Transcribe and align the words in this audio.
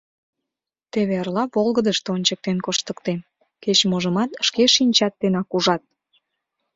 Теве 0.91 1.15
эрла 1.21 1.43
волгыдышто 1.53 2.07
ончыктен 2.15 2.57
коштыктем, 2.65 3.19
кеч-можымат 3.63 4.31
шке 4.47 4.63
шинчат 4.75 5.13
денак 5.21 5.49
ужат... 5.55 5.83